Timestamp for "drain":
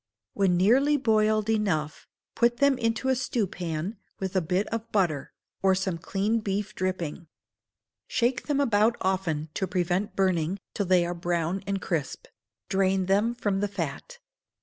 12.67-13.05